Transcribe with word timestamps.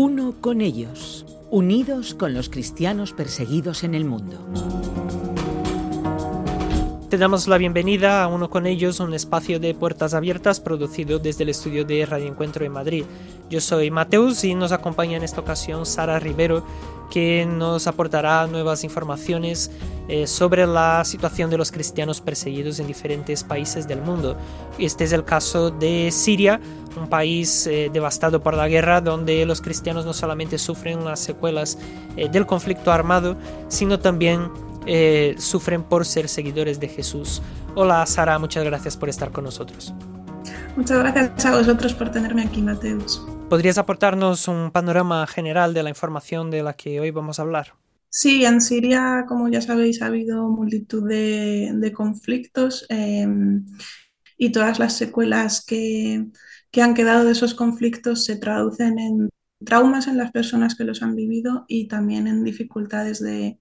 Uno 0.00 0.36
con 0.40 0.60
ellos, 0.60 1.26
unidos 1.50 2.14
con 2.14 2.32
los 2.32 2.48
cristianos 2.48 3.12
perseguidos 3.12 3.82
en 3.82 3.96
el 3.96 4.04
mundo. 4.04 4.38
Te 7.08 7.16
damos 7.16 7.48
la 7.48 7.56
bienvenida 7.56 8.22
a 8.22 8.28
Uno 8.28 8.50
con 8.50 8.66
ellos, 8.66 9.00
un 9.00 9.14
espacio 9.14 9.58
de 9.58 9.72
puertas 9.72 10.12
abiertas 10.12 10.60
producido 10.60 11.18
desde 11.18 11.44
el 11.44 11.48
estudio 11.48 11.86
de 11.86 12.04
Radio 12.04 12.26
Encuentro 12.26 12.66
en 12.66 12.72
Madrid. 12.72 13.06
Yo 13.48 13.62
soy 13.62 13.90
Mateus 13.90 14.44
y 14.44 14.54
nos 14.54 14.72
acompaña 14.72 15.16
en 15.16 15.22
esta 15.22 15.40
ocasión 15.40 15.86
Sara 15.86 16.18
Rivero, 16.18 16.66
que 17.10 17.46
nos 17.46 17.86
aportará 17.86 18.46
nuevas 18.46 18.84
informaciones 18.84 19.70
eh, 20.06 20.26
sobre 20.26 20.66
la 20.66 21.02
situación 21.06 21.48
de 21.48 21.56
los 21.56 21.72
cristianos 21.72 22.20
perseguidos 22.20 22.78
en 22.78 22.86
diferentes 22.86 23.42
países 23.42 23.88
del 23.88 24.02
mundo. 24.02 24.36
Este 24.78 25.04
es 25.04 25.12
el 25.12 25.24
caso 25.24 25.70
de 25.70 26.10
Siria, 26.12 26.60
un 26.94 27.08
país 27.08 27.66
eh, 27.66 27.88
devastado 27.90 28.42
por 28.42 28.52
la 28.52 28.68
guerra, 28.68 29.00
donde 29.00 29.46
los 29.46 29.62
cristianos 29.62 30.04
no 30.04 30.12
solamente 30.12 30.58
sufren 30.58 31.06
las 31.06 31.20
secuelas 31.20 31.78
eh, 32.18 32.28
del 32.28 32.44
conflicto 32.44 32.92
armado, 32.92 33.38
sino 33.68 33.98
también 33.98 34.50
eh, 34.86 35.34
sufren 35.38 35.82
por 35.82 36.06
ser 36.06 36.28
seguidores 36.28 36.80
de 36.80 36.88
Jesús. 36.88 37.42
Hola 37.74 38.04
Sara, 38.06 38.38
muchas 38.38 38.64
gracias 38.64 38.96
por 38.96 39.08
estar 39.08 39.32
con 39.32 39.44
nosotros. 39.44 39.94
Muchas 40.76 40.98
gracias 40.98 41.44
a 41.46 41.56
vosotros 41.56 41.94
por 41.94 42.10
tenerme 42.10 42.42
aquí, 42.42 42.62
Mateus. 42.62 43.26
¿Podrías 43.48 43.78
aportarnos 43.78 44.46
un 44.46 44.70
panorama 44.70 45.26
general 45.26 45.74
de 45.74 45.82
la 45.82 45.88
información 45.88 46.50
de 46.50 46.62
la 46.62 46.74
que 46.74 47.00
hoy 47.00 47.10
vamos 47.10 47.38
a 47.38 47.42
hablar? 47.42 47.74
Sí, 48.10 48.44
en 48.44 48.60
Siria, 48.60 49.24
como 49.26 49.48
ya 49.48 49.60
sabéis, 49.60 50.02
ha 50.02 50.06
habido 50.06 50.48
multitud 50.48 51.08
de, 51.08 51.92
conflictos 51.94 52.86
em, 52.88 53.64
y 54.36 54.50
todas 54.52 54.78
las 54.78 54.96
secuelas 54.96 55.64
que, 55.64 56.26
que 56.70 56.82
han 56.82 56.94
quedado 56.94 57.24
de 57.24 57.32
esos 57.32 57.54
conflictos 57.54 58.24
se 58.24 58.36
traducen 58.36 58.98
en 58.98 59.28
traumas 59.64 60.06
en 60.06 60.16
las 60.16 60.30
personas 60.30 60.74
que 60.74 60.84
los 60.84 61.02
han 61.02 61.16
vivido 61.16 61.64
y 61.68 61.88
también 61.88 62.26
en 62.26 62.44
dificultades 62.44 63.20
de, 63.20 63.58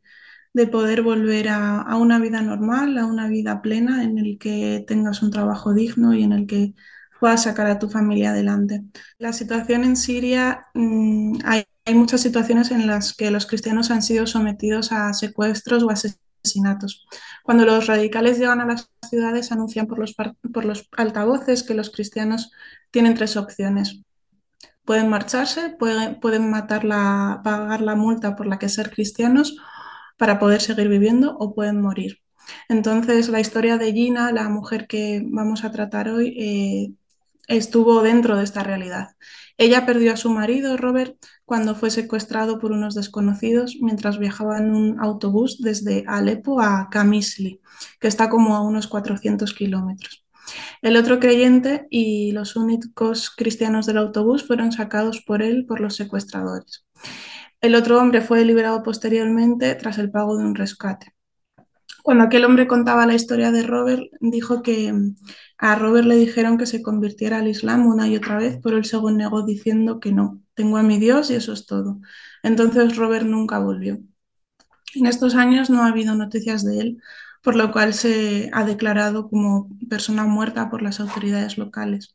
de 0.58 0.66
poder 0.66 1.04
volver 1.04 1.50
a, 1.50 1.96
una 1.98 2.18
vida 2.18 2.42
normal, 2.42 2.98
a 2.98 3.06
una 3.06 3.28
vida 3.28 3.62
plena 3.62 4.04
en 4.04 4.18
el 4.18 4.40
que 4.40 4.84
tengas 4.88 5.22
un 5.22 5.30
trabajo 5.30 5.72
digno 5.72 6.16
y 6.16 6.24
en 6.24 6.32
el 6.32 6.48
que 6.48 6.74
puedas 7.20 7.44
sacar 7.44 7.68
a 7.68 7.78
tu 7.78 7.90
familia 7.90 8.32
adelante. 8.32 8.84
La 9.20 9.34
situación 9.34 9.84
en 9.84 9.96
Siria, 9.96 10.66
mm, 10.74 11.40
hay, 11.46 11.66
muchas 11.94 12.22
situaciones 12.22 12.72
en 12.72 12.88
las 12.88 13.14
que 13.14 13.30
los 13.30 13.46
cristianos 13.46 13.92
han 13.92 14.02
sido 14.02 14.26
sometidos 14.26 14.92
a 14.92 15.14
secuestros 15.14 15.84
o 15.84 15.92
asesinatos. 15.92 17.06
Cuando 17.44 17.64
los 17.64 17.86
radicales 17.86 18.40
llegan 18.40 18.60
a 18.60 18.66
las 18.66 18.92
ciudades, 19.08 19.52
anuncian 19.52 19.86
por 19.86 20.00
los, 20.00 20.90
altavoces 20.98 21.62
que 21.64 21.76
los 21.76 21.92
cristianos 21.92 22.52
tienen 22.90 23.14
tres 23.14 23.38
opciones. 23.38 24.02
Pueden 24.86 25.08
marcharse, 25.08 25.70
pueden, 25.78 26.50
matarla, 26.50 27.42
pagar 27.44 27.82
la 27.82 27.96
multa 27.96 28.36
por 28.36 28.48
la 28.48 28.58
que 28.58 28.70
ser 28.70 28.90
cristianos 28.90 29.58
para 30.18 30.40
poder 30.40 30.62
seguir 30.62 30.90
viviendo 30.90 31.38
o 31.40 31.54
pueden 31.54 31.82
morir. 31.82 32.20
Entonces, 32.70 33.30
la 33.30 33.40
historia 33.40 33.78
de 33.78 33.94
Gina, 33.94 34.32
la 34.32 34.50
mujer 34.50 34.88
que 34.88 35.22
vamos 35.26 35.64
a 35.64 35.72
tratar 35.72 36.10
hoy, 36.10 36.36
eh, 36.38 36.94
estuvo 37.48 38.02
dentro 38.04 38.38
de 38.38 38.44
esta 38.44 38.64
realidad. 38.64 39.10
Ella 39.58 39.86
perdió 39.86 40.14
a 40.14 40.18
su 40.18 40.30
marido, 40.30 40.78
Robert, 40.78 41.16
cuando 41.46 41.76
fue 41.76 41.90
secuestrado 41.90 42.60
por 42.60 42.72
unos 42.72 42.94
desconocidos 42.94 43.78
mientras 43.82 44.20
viajaba 44.20 44.60
en 44.60 44.72
un 44.72 45.00
autobús 45.00 45.62
desde 45.62 46.04
Alepo 46.08 46.62
a 46.62 46.90
Kamisli, 46.92 47.62
que 48.00 48.08
está 48.08 48.30
como 48.30 48.56
a 48.56 48.62
unos 48.62 48.88
400 48.88 49.54
kilómetros. 49.54 50.27
El 50.82 50.98
otro 50.98 51.20
creyente 51.20 51.88
y 51.90 52.32
los 52.32 52.56
únicos 52.56 53.30
cristianos 53.30 53.86
del 53.86 53.98
autobús 53.98 54.46
fueron 54.46 54.72
sacados 54.72 55.22
por 55.22 55.42
él 55.42 55.66
por 55.68 55.80
los 55.80 55.96
secuestradores. 55.96 56.86
El 57.62 57.76
otro 57.76 58.00
hombre 58.00 58.22
fue 58.22 58.46
liberado 58.46 58.84
posteriormente 58.84 59.74
tras 59.76 59.98
el 59.98 60.12
pago 60.12 60.38
de 60.38 60.46
un 60.46 60.56
rescate. 60.56 61.14
Cuando 62.04 62.24
aquel 62.24 62.46
hombre 62.46 62.68
contaba 62.68 63.06
la 63.06 63.16
historia 63.16 63.52
de 63.52 63.64
Robert, 63.64 64.04
dijo 64.22 64.62
que 64.62 64.94
mm, 64.94 65.16
a 65.58 65.76
Robert 65.76 66.08
le 66.08 66.16
dijeron 66.16 66.58
que 66.58 66.66
se 66.66 66.82
convirtiera 66.82 67.40
al 67.40 67.48
Islam 67.48 67.86
una 67.86 68.08
y 68.08 68.16
otra 68.16 68.38
vez, 68.38 68.60
pero 68.64 68.78
él 68.78 68.86
se 68.86 68.98
negó 69.12 69.44
diciendo 69.44 70.00
que 70.00 70.14
no, 70.14 70.42
tengo 70.54 70.78
a 70.78 70.84
mi 70.84 71.00
Dios 71.00 71.30
y 71.32 71.36
eso 71.36 71.52
es 71.54 71.66
todo. 71.66 72.00
Entonces 72.44 72.96
Robert 72.96 73.26
nunca 73.26 73.60
volvió. 73.60 74.00
En 74.96 75.06
estos 75.06 75.36
años 75.36 75.70
no 75.70 75.84
ha 75.84 75.88
habido 75.88 76.16
noticias 76.16 76.64
de 76.64 76.80
él, 76.80 77.02
por 77.48 77.56
lo 77.56 77.72
cual 77.72 77.94
se 77.94 78.50
ha 78.52 78.66
declarado 78.66 79.30
como 79.30 79.70
persona 79.88 80.26
muerta 80.26 80.70
por 80.70 80.82
las 80.82 81.00
autoridades 81.00 81.58
locales. 81.58 82.14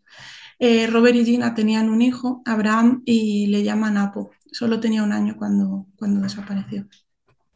Eh, 0.59 0.87
Robert 0.89 1.17
y 1.17 1.25
Gina 1.25 1.55
tenían 1.55 1.89
un 1.89 2.03
hijo, 2.03 2.43
Abraham, 2.45 3.01
y 3.07 3.47
le 3.47 3.63
llaman 3.63 3.97
Apo. 3.97 4.33
Solo 4.53 4.79
tenía 4.79 5.03
un 5.03 5.11
año 5.11 5.37
cuando, 5.39 5.87
cuando 5.97 6.21
desapareció. 6.21 6.87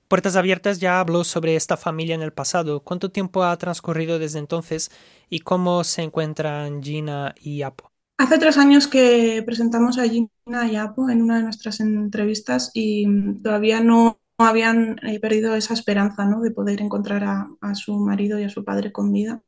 Puertas 0.08 0.36
Abiertas 0.36 0.80
ya 0.80 1.00
habló 1.00 1.22
sobre 1.22 1.54
esta 1.54 1.76
familia 1.76 2.14
en 2.14 2.22
el 2.22 2.32
pasado. 2.32 2.80
¿Cuánto 2.80 3.10
tiempo 3.10 3.44
ha 3.44 3.54
transcurrido 3.58 4.18
desde 4.18 4.38
entonces 4.38 4.90
y 5.28 5.40
cómo 5.40 5.84
se 5.84 6.00
encuentran 6.00 6.82
Gina 6.82 7.34
y 7.38 7.60
Apo? 7.60 7.92
Hace 8.16 8.38
tres 8.38 8.56
años 8.56 8.86
que 8.86 9.42
presentamos 9.44 9.98
a 9.98 10.08
Gina 10.08 10.30
y 10.72 10.76
Apo 10.76 11.10
en 11.10 11.20
una 11.20 11.36
de 11.36 11.42
nuestras 11.42 11.80
entrevistas 11.80 12.70
y 12.72 13.06
todavía 13.42 13.82
no 13.82 14.18
habían 14.38 14.98
eh, 15.06 15.20
perdido 15.20 15.54
esa 15.54 15.74
esperanza 15.74 16.24
¿no? 16.26 16.40
de 16.40 16.50
poder 16.50 16.80
encontrar 16.80 17.24
a, 17.24 17.74
su 17.74 17.96
marido 17.98 18.38
y 18.38 18.44
a 18.44 18.48
su 18.50 18.64
padre 18.64 18.92
con 18.92 19.12
vida 19.12 19.42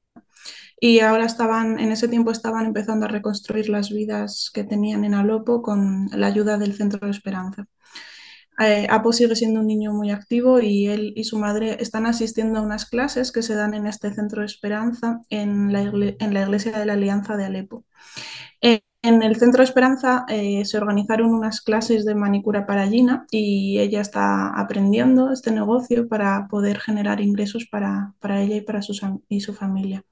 y 0.80 1.00
ahora 1.00 1.24
estaban, 1.24 1.78
en 1.80 1.90
ese 1.92 2.08
tiempo 2.08 2.30
estaban 2.30 2.66
empezando 2.66 3.06
a 3.06 3.08
reconstruir 3.08 3.68
las 3.68 3.90
vidas 3.90 4.50
que 4.54 4.64
tenían 4.64 5.04
en 5.04 5.14
Alopo 5.14 5.62
con 5.62 6.08
la 6.12 6.28
ayuda 6.28 6.56
del 6.58 6.74
Centro 6.74 7.00
de 7.04 7.10
Esperanza. 7.10 7.66
Eh, 8.60 8.86
Apo 8.90 9.12
sigue 9.12 9.36
siendo 9.36 9.60
un 9.60 9.66
niño 9.66 9.92
muy 9.92 10.10
activo 10.10 10.60
y 10.60 10.88
él 10.88 11.12
y 11.16 11.24
su 11.24 11.38
madre 11.38 11.76
están 11.80 12.06
asistiendo 12.06 12.58
a 12.58 12.62
unas 12.62 12.86
clases 12.86 13.30
que 13.30 13.42
se 13.42 13.54
dan 13.54 13.74
en 13.74 13.86
este 13.86 14.12
Centro 14.12 14.40
de 14.40 14.46
Esperanza 14.46 15.20
en 15.30 15.72
la, 15.72 15.82
en 15.82 16.34
la 16.34 16.42
Iglesia 16.42 16.76
de 16.76 16.86
la 16.86 16.94
Alianza 16.94 17.36
de 17.36 17.44
Alepo. 17.44 17.84
En 19.00 19.22
el 19.22 19.36
Centro 19.36 19.62
Esperanza 19.62 20.26
eh, 20.28 20.64
se 20.64 20.76
organizaron 20.76 21.32
unas 21.32 21.60
clases 21.60 22.04
de 22.04 22.16
manicura 22.16 22.66
para 22.66 22.88
Gina 22.88 23.26
y 23.30 23.78
ella 23.78 24.00
está 24.00 24.48
aprendiendo 24.58 25.32
este 25.32 25.52
negocio 25.52 26.08
para 26.08 26.48
poder 26.48 26.80
generar 26.80 27.20
ingresos 27.20 27.66
para, 27.70 28.14
para 28.18 28.42
ella 28.42 28.56
y 28.56 28.60
para 28.60 28.80
y 29.28 29.40
su 29.40 29.54
familia. 29.54 30.04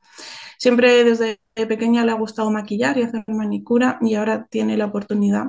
Siempre 0.58 1.04
desde 1.04 1.41
pequeña 1.54 2.04
le 2.04 2.12
ha 2.12 2.14
gustado 2.14 2.50
maquillar 2.50 2.97
y 2.97 3.02
hacer 3.02 3.24
manicura 3.26 3.98
y 4.00 4.14
ahora 4.14 4.47
tiene 4.48 4.76
la 4.76 4.86
oportunidad 4.86 5.47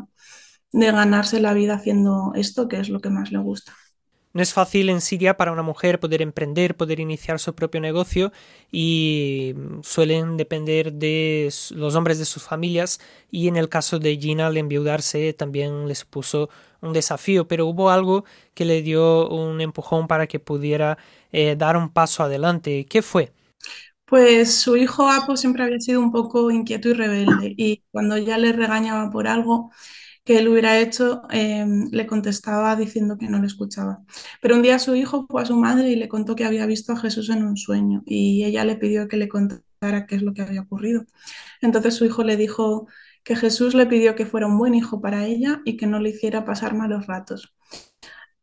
de 0.71 0.91
ganarse 0.91 1.39
la 1.39 1.53
vida 1.53 1.75
haciendo 1.75 2.33
esto, 2.35 2.67
que 2.67 2.79
es 2.79 2.89
lo 2.89 2.99
que 2.99 3.09
más 3.09 3.31
le 3.31 3.39
gusta. 3.39 3.73
No 4.37 4.43
es 4.43 4.53
fácil 4.53 4.89
en 4.89 5.01
Siria 5.01 5.35
para 5.35 5.51
una 5.51 5.63
mujer 5.63 5.99
poder 5.99 6.21
emprender, 6.21 6.77
poder 6.77 6.99
iniciar 6.99 7.39
su 7.39 7.55
propio 7.55 7.81
negocio 7.81 8.31
y 8.71 9.55
suelen 9.81 10.37
depender 10.37 10.93
de 10.93 11.51
los 11.71 11.95
hombres 11.95 12.19
de 12.19 12.25
sus 12.25 12.43
familias 12.43 12.99
y 13.31 13.47
en 13.47 13.57
el 13.57 13.67
caso 13.67 13.97
de 13.97 14.15
Gina 14.17 14.45
al 14.45 14.57
enviudarse 14.57 15.33
también 15.33 15.87
le 15.87 15.95
supuso 15.95 16.49
un 16.81 16.93
desafío, 16.93 17.47
pero 17.47 17.65
hubo 17.65 17.89
algo 17.89 18.25
que 18.53 18.65
le 18.65 18.83
dio 18.83 19.27
un 19.27 19.59
empujón 19.59 20.07
para 20.07 20.27
que 20.27 20.39
pudiera 20.39 20.99
eh, 21.31 21.55
dar 21.57 21.75
un 21.75 21.89
paso 21.89 22.21
adelante. 22.21 22.85
¿Qué 22.85 23.01
fue? 23.01 23.33
Pues 24.05 24.55
su 24.61 24.77
hijo 24.77 25.09
Apo 25.09 25.35
siempre 25.35 25.63
había 25.63 25.79
sido 25.79 25.99
un 25.99 26.11
poco 26.11 26.49
inquieto 26.51 26.89
y 26.89 26.93
rebelde 26.93 27.53
y 27.57 27.83
cuando 27.91 28.17
ya 28.17 28.37
le 28.37 28.53
regañaba 28.53 29.09
por 29.11 29.27
algo 29.27 29.71
que 30.27 30.37
él 30.39 30.49
hubiera 30.49 30.77
hecho, 30.77 31.21
em, 31.31 31.89
le 31.91 32.05
contestaba 32.05 32.75
diciendo 32.75 33.17
que 33.17 33.29
no 33.29 33.39
le 33.39 33.47
escuchaba. 33.47 34.03
Pero 34.41 34.55
un 34.57 34.61
día 34.61 34.77
su 34.77 34.93
hijo 34.93 35.25
fue 35.29 35.41
a 35.41 35.45
su 35.45 35.55
madre 35.55 35.89
y 35.89 35.95
le 35.95 36.09
contó 36.09 36.35
que 36.35 36.43
había 36.43 36.65
visto 36.65 36.91
a 36.91 36.97
Jesús 36.97 37.29
en 37.29 37.45
un 37.45 37.55
sueño 37.55 38.03
y 38.05 38.43
ella 38.43 38.65
le 38.65 38.75
pidió 38.75 39.07
que 39.07 39.15
le 39.15 39.29
contara 39.29 40.05
qué 40.05 40.15
es 40.15 40.23
lo 40.23 40.33
que 40.33 40.41
había 40.41 40.61
ocurrido. 40.61 41.05
Entonces 41.61 41.95
su 41.95 42.03
hijo 42.05 42.23
le 42.25 42.35
dijo 42.35 42.87
que 43.23 43.37
Jesús 43.37 43.73
le 43.73 43.85
pidió 43.85 44.15
que 44.15 44.25
fuera 44.25 44.47
un 44.47 44.57
buen 44.57 44.75
hijo 44.75 44.99
para 45.01 45.25
ella 45.25 45.61
y 45.65 45.77
que 45.77 45.87
no 45.87 45.99
le 45.99 46.09
hiciera 46.09 46.43
pasar 46.45 46.75
malos 46.75 47.07
ratos 47.07 47.53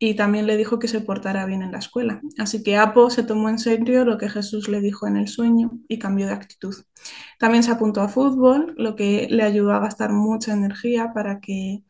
y 0.07 0.15
también 0.15 0.47
le 0.47 0.59
dijo 0.59 0.79
que 0.79 0.87
se 0.87 1.01
portara 1.01 1.47
bien 1.47 1.63
en 1.63 1.73
la 1.73 1.79
escuela. 1.79 2.21
Así 2.39 2.63
que 2.63 2.77
Apo 2.77 3.09
se 3.09 3.23
tomó 3.23 3.49
en 3.49 3.59
serio 3.59 4.05
lo 4.05 4.19
que 4.19 4.29
Jesús 4.29 4.69
le 4.69 4.83
dijo 4.83 5.07
en 5.07 5.17
el 5.17 5.29
sueño 5.29 5.71
y 5.89 5.99
cambió 5.99 6.27
de 6.27 6.35
actitud. 6.35 6.75
También 7.39 7.63
se 7.63 7.71
apuntó 7.71 8.03
a 8.03 8.09
fútbol, 8.09 8.75
lo 8.77 8.97
que 8.97 9.29
le 9.31 9.43
ayudó 9.43 9.73
a 9.73 9.79
gastar 9.79 10.13
mucha 10.13 10.53
energía 10.53 11.13
para 11.15 11.41
que 11.41 11.85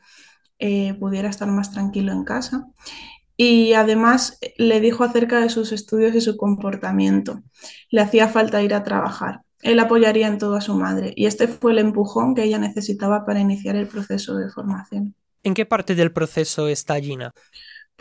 eh, 0.61 0.95
pudiera 0.95 1.29
estar 1.29 1.49
más 1.49 1.73
tranquilo 1.73 2.13
en 2.13 2.23
casa. 2.23 2.69
Y 3.37 3.73
además 3.73 4.39
le 4.59 4.79
dijo 4.79 5.03
acerca 5.03 5.41
de 5.41 5.49
sus 5.49 5.73
estudios 5.73 6.15
y 6.15 6.21
su 6.21 6.37
comportamiento. 6.37 7.43
Le 7.91 8.01
hacía 8.01 8.29
falta 8.29 8.63
ir 8.63 8.75
a 8.75 8.85
trabajar. 8.85 9.41
Él 9.61 9.81
apoyaría 9.81 10.29
en 10.29 10.39
todo 10.39 10.55
a 10.55 10.61
su 10.61 10.75
madre 10.75 11.13
y 11.17 11.27
este 11.27 11.49
fue 11.49 11.73
el 11.73 11.79
empujón 11.79 12.37
que 12.37 12.45
ella 12.45 12.59
necesitaba 12.59 13.27
para 13.27 13.41
iniciar 13.41 13.75
el 13.75 13.89
proceso 13.89 14.37
de 14.37 14.51
formación. 14.51 15.17
¿En 15.43 15.53
qué 15.53 15.67
parte 15.67 15.97
del 15.97 16.13
proceso 16.13 16.69
está 16.69 17.01
Gina? 17.01 17.33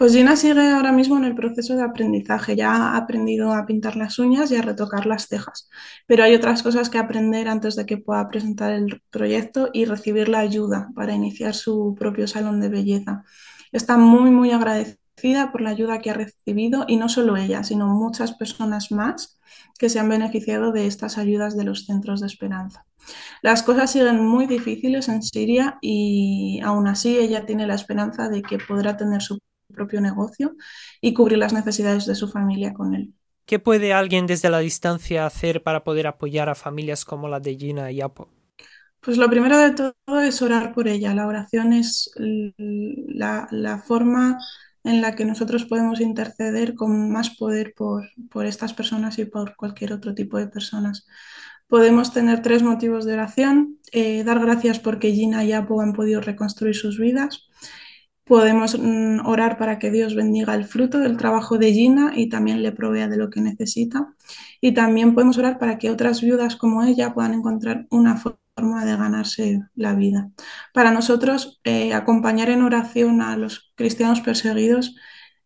Pues 0.03 0.15
Gina 0.15 0.35
sigue 0.35 0.69
ahora 0.69 0.91
mismo 0.91 1.15
en 1.15 1.23
el 1.23 1.33
proceso 1.33 1.77
de 1.77 1.83
aprendizaje. 1.83 2.57
Ya 2.57 2.75
ha 2.75 2.97
aprendido 2.97 3.53
a 3.53 3.65
pintar 3.65 3.95
las 3.95 4.19
uñas 4.19 4.51
y 4.51 4.57
a 4.57 4.61
retocar 4.61 5.05
las 5.05 5.29
cejas. 5.29 5.69
Pero 6.07 6.25
hay 6.25 6.35
otras 6.35 6.61
cosas 6.61 6.89
que 6.89 6.97
aprender 6.97 7.47
antes 7.47 7.77
de 7.77 7.85
que 7.85 8.00
pueda 8.00 8.27
presentar 8.27 8.73
el 8.73 9.01
proyecto 9.09 9.69
y 9.71 9.85
recibir 9.85 10.27
la 10.27 10.39
ayuda 10.39 10.89
para 10.94 11.13
iniciar 11.13 11.55
su 11.55 11.95
propio 11.97 12.27
salón 12.27 12.59
de 12.59 12.67
belleza. 12.67 13.23
Está 13.71 13.97
muy, 13.97 14.29
muy 14.29 14.51
agradecida 14.51 15.53
por 15.53 15.61
la 15.61 15.69
ayuda 15.69 16.00
que 16.00 16.09
ha 16.09 16.15
recibido 16.15 16.83
y 16.85 16.97
no 16.97 17.07
solo 17.07 17.38
ella, 17.38 17.63
sino 17.63 17.88
muchas 17.88 18.33
personas 18.33 18.91
más 18.91 19.39
que 19.79 19.88
se 19.88 20.00
han 20.01 20.09
beneficiado 20.09 20.73
de 20.73 20.85
estas 20.85 21.17
ayudas 21.17 21.55
de 21.55 21.63
los 21.63 21.85
centros 21.85 22.19
de 22.19 22.27
esperanza. 22.27 22.85
Las 23.41 23.63
cosas 23.63 23.89
siguen 23.89 24.21
muy 24.21 24.47
difíciles 24.47 25.07
en 25.07 25.23
Siria 25.23 25.77
y 25.79 26.59
aún 26.61 26.88
así 26.88 27.17
ella 27.17 27.45
tiene 27.45 27.67
la 27.67 27.75
esperanza 27.75 28.27
de 28.27 28.41
que 28.41 28.57
podrá 28.57 28.97
tener 28.97 29.21
su 29.21 29.39
propio 29.71 30.01
negocio 30.01 30.56
y 31.01 31.13
cubrir 31.13 31.38
las 31.38 31.54
necesidades 31.54 32.06
de 32.06 32.15
su 32.15 32.27
familia 32.27 32.74
con 32.74 32.95
él. 32.95 33.13
¿Qué 33.45 33.60
puede 33.60 33.94
alguien 33.94 34.25
desde 34.25 34.50
la 34.50 34.60
distancia 34.60 35.25
hacer 35.25 35.63
para 35.63 35.83
poder 35.83 36.07
apoyar 36.07 36.50
a 36.50 36.56
familias 36.56 37.04
como 37.04 37.27
la 37.27 37.39
de 37.39 37.56
Gina 37.56 37.92
y 37.92 38.01
Apo? 38.01 38.30
Pues 39.01 39.18
lo 39.18 39.30
primero 39.30 39.57
de 39.57 39.71
todo 39.71 40.21
es 40.21 40.42
orar 40.42 40.74
por 40.74 40.88
ella. 40.88 41.13
La 41.13 41.27
oración 41.27 41.74
es 41.74 42.10
la, 42.15 43.50
la 43.51 43.80
forma 43.80 44.39
en 44.86 45.01
la 45.01 45.15
que 45.15 45.25
nosotros 45.25 45.65
podemos 45.65 46.00
interceder 46.00 46.74
con 46.74 47.12
más 47.12 47.31
poder 47.31 47.74
por, 47.75 48.10
por, 48.30 48.45
estas 48.45 48.74
personas 48.74 49.19
y 49.19 49.25
por 49.25 49.56
cualquier 49.56 49.92
otro 49.92 50.13
tipo 50.13 50.38
de 50.38 50.48
personas. 50.48 51.06
Podemos 51.68 52.13
tener 52.13 52.42
tres 52.42 52.63
motivos 52.63 53.06
de 53.06 53.13
oración. 53.13 53.80
Eh, 53.92 54.24
dar 54.24 54.39
gracias 54.39 54.80
porque 54.80 55.12
Gina 55.12 55.44
y 55.44 55.51
Apo 55.51 55.81
han 55.81 55.94
podido 55.94 56.21
reconstruir 56.21 56.75
sus 56.75 56.98
vidas. 56.98 57.50
Podemos 58.25 58.77
mm, 58.79 59.25
orar 59.25 59.57
para 59.57 59.79
que 59.79 59.91
Dios 59.91 60.15
bendiga 60.15 60.55
el 60.55 60.65
fruto 60.65 60.99
del 60.99 61.17
trabajo 61.17 61.57
de 61.57 61.73
Gina 61.73 62.13
y 62.15 62.29
también 62.29 62.63
le 62.63 62.71
provea 62.71 63.07
de 63.07 63.17
lo 63.17 63.29
que 63.29 63.41
necesita. 63.41 64.15
Y 64.61 64.73
también 64.73 65.13
podemos 65.13 65.37
orar 65.37 65.59
para 65.59 65.77
que 65.77 65.89
otras 65.91 66.21
viudas 66.21 66.55
como 66.55 66.83
ella 66.83 67.13
puedan 67.13 67.33
encontrar 67.33 67.85
una 67.89 68.17
forma 68.17 68.85
de 68.85 68.95
ganarse 68.95 69.61
la 69.75 69.93
vida. 69.95 70.31
Para 70.73 70.91
nosotros, 70.91 71.59
eh, 71.63 71.93
acompañar 71.93 72.49
en 72.49 72.61
oración 72.61 73.21
a 73.21 73.35
los 73.37 73.73
cristianos 73.75 74.21
perseguidos 74.21 74.95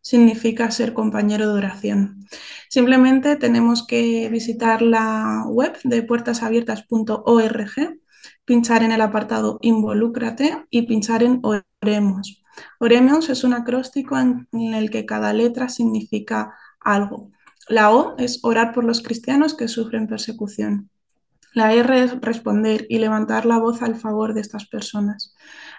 significa 0.01 0.71
ser 0.71 0.93
compañero 0.93 1.47
de 1.47 1.57
oración. 1.57 2.25
Simplemente 2.69 3.35
tenemos 3.35 3.85
que 3.85 4.29
visitar 4.29 4.81
la 4.81 5.43
web 5.47 5.77
de 5.83 6.03
puertasabiertas.org, 6.03 7.99
pinchar 8.45 8.83
en 8.83 8.91
el 8.91 9.01
apartado 9.01 9.59
Involúcrate 9.61 10.65
y 10.69 10.83
pinchar 10.83 11.23
en 11.23 11.41
Oremos. 11.43 12.41
Oremos 12.79 13.29
es 13.29 13.43
un 13.43 13.53
acróstico 13.53 14.17
en, 14.17 14.47
el 14.51 14.89
que 14.89 15.05
cada 15.05 15.33
letra 15.33 15.69
significa 15.69 16.53
algo. 16.79 17.31
La 17.67 17.91
O 17.91 18.15
es 18.17 18.39
orar 18.43 18.73
por 18.73 18.83
los 18.83 19.01
cristianos 19.01 19.53
que 19.53 19.67
sufren 19.67 20.07
persecución. 20.07 20.89
La 21.53 21.73
R 21.73 22.03
es 22.03 22.21
responder 22.21 22.85
y 22.89 22.99
levantar 22.99 23.45
la 23.45 23.57
voz 23.57 23.81
al 23.81 23.95
favor 23.95 24.33
de 24.33 24.41
estas 24.41 24.67
personas. 24.67 25.33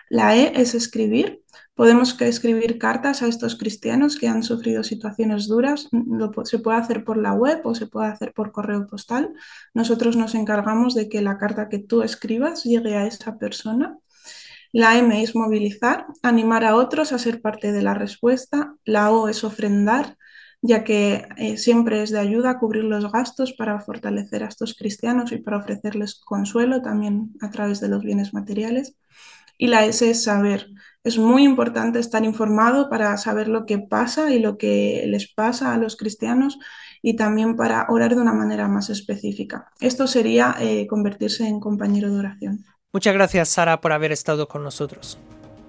La 0.08 0.36
E 0.36 0.60
es 0.60 0.74
escribir. 0.74 1.42
Podemos 1.74 2.20
escribir 2.20 2.78
cartas 2.78 3.22
a 3.22 3.28
estos 3.28 3.56
cristianos 3.56 4.16
que 4.16 4.26
han 4.26 4.42
sufrido 4.42 4.82
situaciones 4.82 5.46
duras. 5.46 5.88
se 6.44 6.58
puede 6.58 6.78
hacer 6.78 7.04
por 7.04 7.16
la 7.16 7.32
web 7.32 7.60
o 7.64 7.74
se 7.76 7.86
puede 7.86 8.08
hacer 8.08 8.32
por 8.32 8.50
correo 8.50 8.88
postal. 8.88 9.32
Nosotros 9.74 10.16
nos 10.16 10.34
encargamos 10.34 10.94
de 10.96 11.08
que 11.08 11.22
la 11.22 11.38
carta 11.38 11.68
que 11.68 11.78
tú 11.78 12.02
escribas 12.02 12.64
llegue 12.64 12.96
a 12.96 13.06
esa 13.06 13.38
persona. 13.38 13.98
La 14.72 14.98
M 14.98 15.22
es 15.22 15.34
movilizar, 15.34 16.06
animar 16.22 16.64
a 16.64 16.76
otros 16.76 17.12
a 17.12 17.18
ser 17.18 17.40
parte 17.40 17.72
de 17.72 17.82
la 17.82 17.94
respuesta. 17.94 18.74
La 18.84 19.10
O 19.10 19.28
es 19.28 19.44
ofrendar, 19.44 20.16
ya 20.60 20.84
que 20.84 21.26
eh, 21.36 21.56
siempre 21.56 22.02
es 22.02 22.10
de 22.10 22.18
ayuda 22.18 22.58
cubrir 22.58 22.84
los 22.84 23.10
gastos 23.10 23.54
para 23.54 23.80
fortalecer 23.80 24.42
a 24.44 24.48
estos 24.48 24.74
cristianos 24.74 25.32
y 25.32 25.38
para 25.38 25.58
ofrecerles 25.58 26.20
consuelo 26.24 26.82
también 26.82 27.32
a 27.40 27.50
través 27.50 27.80
de 27.80 27.88
los 27.88 28.02
bienes 28.02 28.34
materiales. 28.34 28.96
Y 29.56 29.68
la 29.68 29.84
S 29.86 30.08
es 30.08 30.24
saber. 30.24 30.68
Es 31.02 31.18
muy 31.18 31.44
importante 31.44 31.98
estar 31.98 32.24
informado 32.24 32.90
para 32.90 33.16
saber 33.16 33.48
lo 33.48 33.66
que 33.66 33.78
pasa 33.78 34.32
y 34.32 34.38
lo 34.40 34.58
que 34.58 35.04
les 35.08 35.32
pasa 35.32 35.72
a 35.72 35.78
los 35.78 35.96
cristianos 35.96 36.58
y 37.02 37.16
también 37.16 37.56
para 37.56 37.86
orar 37.88 38.14
de 38.14 38.20
una 38.20 38.32
manera 38.34 38.68
más 38.68 38.90
específica. 38.90 39.72
Esto 39.80 40.06
sería 40.06 40.56
eh, 40.60 40.86
convertirse 40.86 41.46
en 41.46 41.60
compañero 41.60 42.10
de 42.12 42.18
oración. 42.18 42.64
Muchas 42.92 43.14
gracias, 43.14 43.50
Sara, 43.50 43.80
por 43.80 43.92
haber 43.92 44.12
estado 44.12 44.48
con 44.48 44.64
nosotros. 44.64 45.18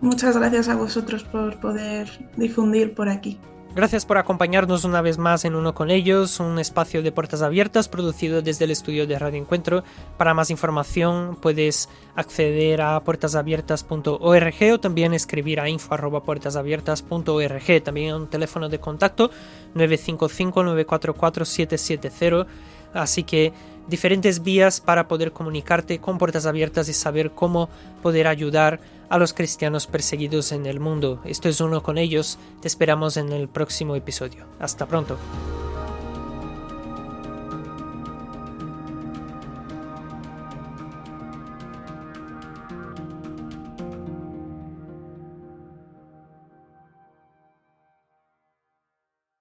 Muchas 0.02 0.38
gracias 0.38 0.70
a 0.70 0.76
vosotros 0.76 1.26
por 1.26 1.60
poder 1.60 2.10
difundir 2.38 2.94
por 2.94 3.10
aquí. 3.10 3.38
Gracias 3.76 4.06
por 4.06 4.18
acompañarnos 4.18 4.84
una 4.84 5.02
vez 5.02 5.20
más 5.20 5.46
en 5.46 5.54
Uno 5.54 5.76
con 5.76 5.92
ellos, 5.92 6.40
un 6.40 6.58
espacio 6.58 7.04
de 7.04 7.12
puertas 7.12 7.44
abiertas 7.44 7.88
producido 7.88 8.42
desde 8.42 8.66
el 8.66 8.72
estudio 8.72 9.06
de 9.06 9.20
Radio 9.20 9.40
Encuentro. 9.40 9.84
Para 10.18 10.34
más 10.34 10.50
información 10.50 11.38
puedes 11.40 11.88
acceder 12.16 12.82
a 12.82 13.00
puertasabiertas.org 13.04 14.74
o 14.74 14.80
también 14.80 15.14
escribir 15.14 15.60
a 15.60 15.70
info.puertasabiertas.org. 15.70 17.84
También 17.84 18.16
un 18.16 18.28
teléfono 18.28 18.70
de 18.70 18.80
contacto 18.80 19.30
955 19.76 20.64
944 20.64 21.46
770 21.46 22.48
Así 22.94 23.24
que 23.24 23.54
diferentes 23.90 24.44
vías 24.44 24.82
para 24.82 25.08
poder 25.08 25.32
comunicarte 25.32 26.00
con 26.00 26.18
puertas 26.18 26.46
abiertas 26.46 26.90
y 26.90 26.94
saber 26.94 27.32
cómo 27.32 27.70
poder 28.02 28.28
ayudar 28.28 28.80
a 29.10 29.18
los 29.18 29.34
cristianos 29.34 29.88
perseguidos 29.88 30.52
en 30.52 30.66
el 30.66 30.80
mundo. 30.80 31.22
Esto 31.26 31.50
es 31.50 31.60
uno 31.62 31.82
con 31.82 31.98
ellos. 31.98 32.38
Te 32.62 32.68
esperamos 32.68 33.18
en 33.18 33.32
el 33.32 33.50
próximo 33.50 33.96
episodio. 33.96 34.46
Hasta 34.60 34.86
pronto. 34.86 35.18